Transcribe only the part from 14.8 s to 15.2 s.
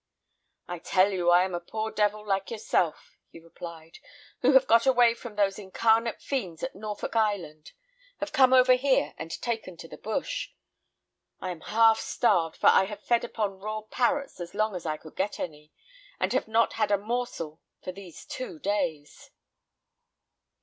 I could